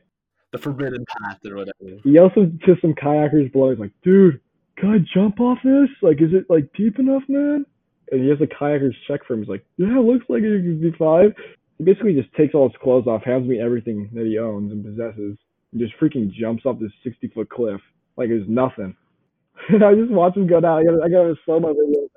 [0.52, 2.00] The forbidden path or whatever.
[2.04, 3.70] He also to some kayakers below.
[3.70, 4.40] He's like, dude,
[4.78, 5.90] can I jump off this?
[6.02, 7.66] Like, is it like deep enough, man?
[8.12, 9.42] And he has the kayakers check for him.
[9.42, 11.34] He's like, yeah, it looks like it could be fine.
[11.78, 14.84] He basically just takes all his clothes off, hands me everything that he owns and
[14.84, 15.38] possesses,
[15.72, 17.82] and just freaking jumps off this 60 foot cliff
[18.18, 18.96] like it's nothing.
[19.70, 20.80] I just watch him go down.
[20.80, 22.08] I got I got a slow mo video.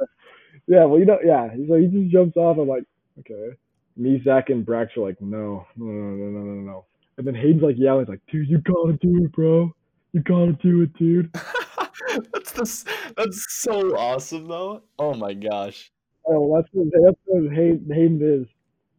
[0.68, 1.48] Yeah, well, you know, yeah.
[1.66, 2.58] So he just jumps off.
[2.58, 2.84] I'm like,
[3.20, 3.56] okay.
[3.96, 6.84] Me, Zach, and Brax are like, no, no, no, no, no, no, no.
[7.16, 9.72] And then Hayden's like yelling, he's like, dude, you gotta do it, bro.
[10.12, 11.34] You gotta do it, dude.
[12.32, 12.84] that's the,
[13.16, 14.82] that's so awesome though.
[14.98, 15.90] Oh my gosh.
[16.26, 18.46] Oh, that's what, that's what Hayden, Hayden is.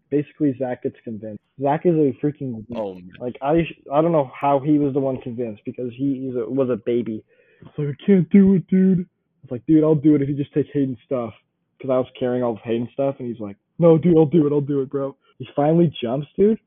[0.10, 1.40] Basically, Zach gets convinced.
[1.62, 3.12] Zach is a freaking Oh man.
[3.20, 3.62] like I
[3.94, 6.78] I don't know how he was the one convinced because he he's a, was a
[6.78, 7.24] baby.
[7.62, 9.08] It's like I can't do it, dude.
[9.44, 11.34] It's like, dude, I'll do it if you just take Hayden's stuff.
[11.80, 14.46] Because I was carrying all of Hayden's stuff, and he's like, no, dude, I'll do
[14.46, 15.16] it, I'll do it, bro.
[15.38, 16.60] He finally jumps, dude.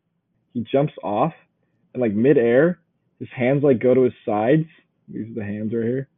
[0.54, 1.34] He jumps off,
[1.92, 2.80] and like midair,
[3.18, 4.66] his hands like go to his sides.
[5.08, 6.08] These are the hands right here,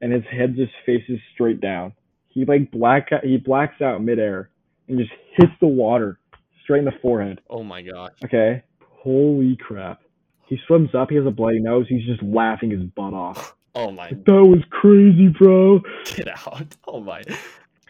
[0.00, 1.92] and his head just faces straight down.
[2.28, 4.50] He like black he blacks out midair
[4.88, 6.18] and just hits the water
[6.62, 7.40] straight in the forehead.
[7.50, 8.12] Oh my gosh.
[8.24, 8.62] Okay.
[8.80, 10.00] Holy crap.
[10.46, 13.54] He swims up, he has a bloody nose, he's just laughing his butt off.
[13.74, 14.08] Oh my.
[14.10, 15.80] That was crazy, bro.
[16.04, 16.74] Get out.
[16.86, 17.22] Oh my.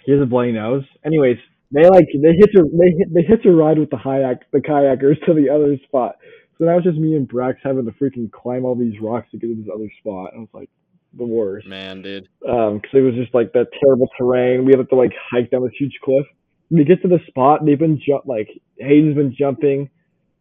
[0.09, 0.85] He has a bloody nose.
[1.05, 1.37] Anyways,
[1.71, 4.59] they like they hit a they hit they hitch a ride with the kayak the
[4.59, 6.17] kayakers to the other spot.
[6.57, 9.37] So now it's just me and Brax having to freaking climb all these rocks to
[9.37, 10.33] get to this other spot.
[10.33, 10.71] And it's like
[11.13, 11.67] the worst.
[11.67, 12.27] Man, dude.
[12.49, 14.65] Um, because it was just like that terrible terrain.
[14.65, 16.25] We had to like hike down this huge cliff.
[16.71, 17.67] And We get to the spot.
[17.67, 19.91] They've been jump like Hayden's been jumping,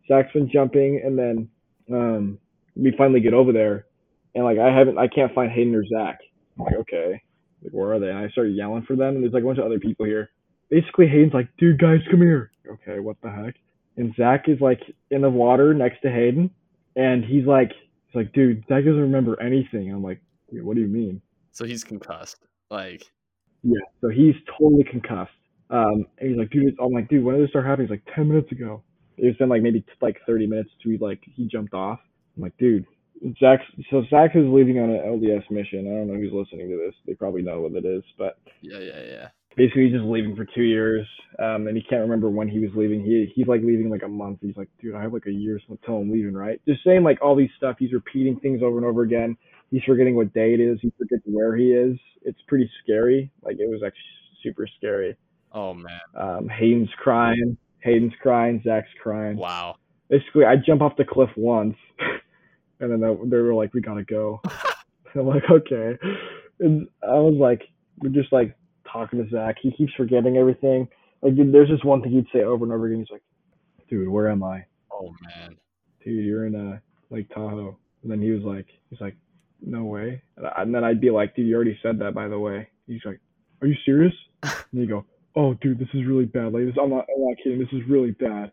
[0.07, 1.49] Zach's been jumping, and then
[1.93, 2.39] um
[2.77, 3.85] we finally get over there,
[4.33, 6.19] and like I haven't I can't find Hayden or Zach.
[6.57, 7.21] I'm like okay,
[7.67, 8.09] like where are they?
[8.09, 10.29] And I started yelling for them, and there's like a bunch of other people here.
[10.69, 12.51] Basically, Hayden's like, dude, guys, come here.
[12.69, 13.55] Okay, what the heck?
[13.95, 16.51] And Zach is like in the water next to Hayden,
[16.95, 17.71] and he's like
[18.07, 19.91] He's like, dude, Zach doesn't remember anything.
[19.91, 21.21] I'm like, what do you mean?
[21.51, 22.37] So he's concussed.
[22.69, 23.03] Like,
[23.63, 23.79] yeah.
[24.01, 25.31] So he's totally concussed.
[25.69, 27.87] Um, and he's like, dude, I'm like, dude, when did this start happening?
[27.87, 28.83] He's like, 10 minutes ago.
[29.17, 31.99] It's been like maybe like 30 minutes to like he jumped off.
[32.35, 32.85] I'm like, dude,
[33.39, 33.59] Zach.
[33.89, 35.87] So Zach is leaving on an LDS mission.
[35.87, 36.95] I don't know who's listening to this.
[37.05, 39.27] They probably know what it is, but yeah, yeah, yeah.
[39.55, 41.07] Basically, he's just leaving for two years,
[41.39, 43.03] um, and he can't remember when he was leaving.
[43.03, 44.39] He he's like leaving like a month.
[44.41, 46.61] He's like, dude, I have like a year until I'm leaving, right?
[46.67, 47.77] Just saying like all these stuff.
[47.79, 49.35] He's repeating things over and over again.
[49.71, 50.77] He's forgetting what day it is.
[50.81, 51.97] He forgets where he is.
[52.21, 53.31] It's pretty scary.
[53.41, 54.01] Like it was actually
[54.43, 55.17] super scary.
[55.51, 55.99] Oh man.
[56.15, 57.57] Um, Hayden's crying.
[57.79, 58.61] Hayden's crying.
[58.63, 59.37] Zach's crying.
[59.37, 59.77] Wow.
[60.09, 61.75] Basically, I jump off the cliff once,
[62.79, 64.41] and then they were like, "We gotta go."
[65.15, 65.97] I'm like, "Okay,"
[66.59, 67.63] and I was like,
[67.99, 68.55] "We're just like
[68.91, 69.55] talking to Zach.
[69.61, 70.87] He keeps forgetting everything.
[71.21, 72.99] Like, dude, there's just one thing he'd say over and over again.
[72.99, 73.23] He's like,
[73.89, 75.57] "Dude, where am I?" Oh man.
[76.03, 77.77] Dude, you're in uh, Lake Tahoe.
[78.03, 79.15] And then he was like, he's like,
[79.61, 80.21] "No way."
[80.57, 83.19] And then I'd be like, "Dude, you already said that, by the way." He's like,
[83.61, 84.13] "Are you serious?"
[84.43, 85.05] and you go,
[85.37, 86.51] oh, dude, this is really bad.
[86.51, 87.59] Like this, I'm not, I'm not kidding.
[87.59, 88.51] This is really bad.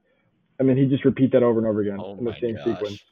[0.58, 2.64] And then he just repeat that over and over again oh in the same gosh.
[2.64, 3.02] sequence,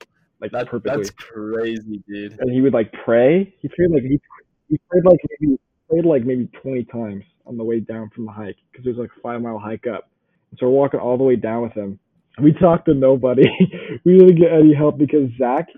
[0.43, 0.97] like that, perfectly.
[0.97, 2.39] That's crazy, dude.
[2.41, 3.55] And he would like pray.
[3.61, 4.21] He prayed like he,
[4.69, 8.33] he prayed like maybe prayed like maybe 20 times on the way down from the
[8.33, 10.11] hike because it was like a five mile hike up.
[10.51, 11.99] And so we're walking all the way down with him.
[12.43, 13.45] We talked to nobody.
[14.05, 15.69] we didn't get any help because Zach,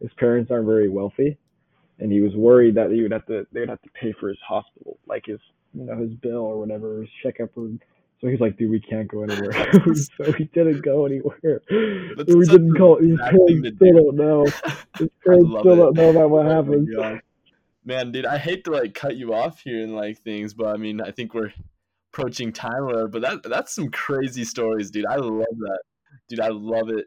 [0.00, 1.38] his parents aren't very wealthy,
[1.98, 4.28] and he was worried that he would have to they would have to pay for
[4.28, 5.38] his hospital, like his
[5.74, 7.56] you know his bill or whatever, his checkup.
[7.56, 7.68] Or,
[8.20, 9.52] so he's like, dude, we can't go anywhere.
[9.94, 11.38] so he didn't go anywhere.
[12.16, 12.98] That's we didn't call.
[13.00, 13.92] His parents still do.
[13.92, 14.44] don't know.
[14.98, 15.76] His parents still it.
[15.76, 17.22] don't know about what oh happened.
[17.84, 20.76] Man, dude, I hate to like cut you off here and like things, but I
[20.76, 21.52] mean, I think we're
[22.12, 23.08] approaching time or whatever.
[23.08, 25.06] But that that's some crazy stories, dude.
[25.06, 25.78] I love that,
[26.28, 26.40] dude.
[26.40, 27.06] I love it.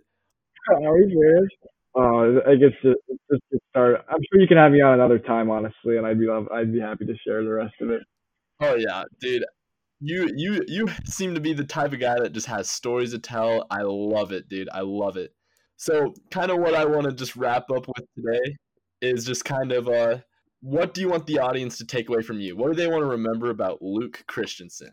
[0.70, 1.50] Are we serious?
[1.94, 2.98] Uh, I guess just,
[3.30, 4.06] just to start.
[4.10, 6.80] I'm sure you can have me on another time, honestly, and I'd be I'd be
[6.80, 8.02] happy to share the rest of it.
[8.62, 9.44] Oh yeah, dude.
[10.02, 13.20] You you you seem to be the type of guy that just has stories to
[13.20, 13.66] tell.
[13.70, 14.70] I love it, dude.
[14.74, 15.34] I love it.
[15.78, 18.56] So, kind of what I want to just wrap up with today
[19.02, 20.18] is just kind of uh
[20.62, 22.56] what do you want the audience to take away from you?
[22.56, 24.92] What do they want to remember about Luke Christensen?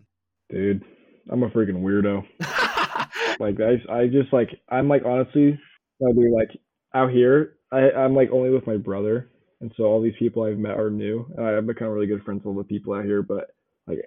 [0.51, 0.83] Dude,
[1.31, 2.25] I'm a freaking weirdo.
[3.41, 5.59] like I I just like I'm like honestly,
[6.03, 6.51] I'll be like
[6.95, 10.59] out here, I I'm like only with my brother, and so all these people I've
[10.59, 13.23] met are new, and I've become really good friends with all the people out here.
[13.23, 13.51] But
[13.87, 13.99] like,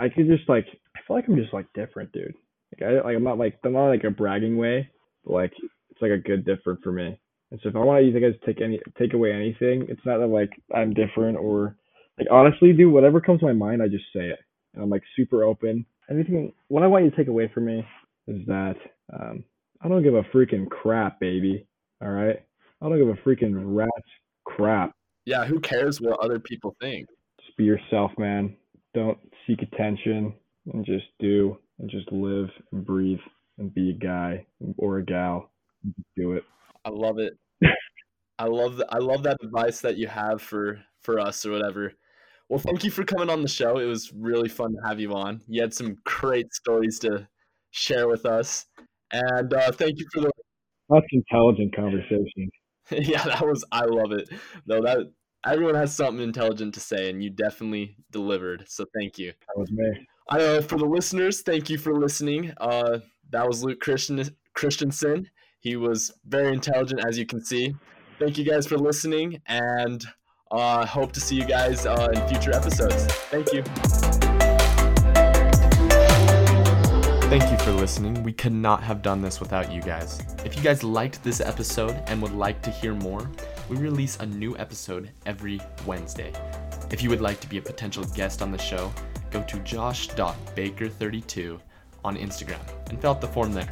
[0.00, 2.34] I could just like I feel like I'm just like different, dude.
[2.72, 4.88] Like I like I'm not like I'm not like a bragging way,
[5.24, 5.52] but like
[5.90, 7.18] it's like a good different for me.
[7.50, 10.18] And so if I want you guys to take any take away anything, it's not
[10.18, 11.76] that like I'm different or
[12.18, 14.38] like honestly, dude, whatever comes to my mind, I just say it.
[14.74, 15.86] And I'm like super open.
[16.10, 17.86] Anything what I want you to take away from me
[18.26, 18.76] is that
[19.12, 19.44] um,
[19.80, 21.66] I don't give a freaking crap, baby.
[22.02, 22.42] All right,
[22.82, 23.92] I don't give a freaking rat's
[24.44, 24.92] crap.
[25.24, 27.08] Yeah, who cares what other people think?
[27.40, 28.56] Just be yourself, man.
[28.94, 30.34] Don't seek attention
[30.72, 33.18] and just do and just live and breathe
[33.58, 34.46] and be a guy
[34.78, 35.50] or a gal.
[36.16, 36.44] Do it.
[36.84, 37.34] I love it.
[38.38, 41.92] I love the, I love that advice that you have for for us or whatever.
[42.48, 43.78] Well, thank you for coming on the show.
[43.78, 45.40] It was really fun to have you on.
[45.48, 47.26] You had some great stories to
[47.70, 48.66] share with us,
[49.12, 50.30] and uh, thank you for the.
[50.90, 52.50] That's intelligent conversation.
[52.90, 53.64] yeah, that was.
[53.72, 54.28] I love it.
[54.66, 55.10] Though that
[55.46, 58.64] everyone has something intelligent to say, and you definitely delivered.
[58.68, 59.32] So thank you.
[59.48, 60.06] That was me.
[60.30, 62.52] I know for the listeners, thank you for listening.
[62.58, 65.28] Uh, that was Luke Christian Christensen.
[65.60, 67.74] He was very intelligent, as you can see.
[68.18, 70.04] Thank you guys for listening, and
[70.50, 73.06] uh, hope to see you guys uh, in future episodes.
[73.30, 73.62] Thank you.
[77.28, 78.22] Thank you for listening.
[78.22, 80.20] We could not have done this without you guys.
[80.44, 83.28] If you guys liked this episode and would like to hear more,
[83.68, 86.32] we release a new episode every Wednesday.
[86.90, 88.92] If you would like to be a potential guest on the show,
[89.30, 91.60] go to josh.baker32
[92.04, 93.68] on Instagram and fill out the form there.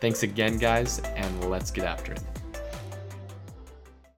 [0.00, 2.37] Thanks again, guys, and let's get after it.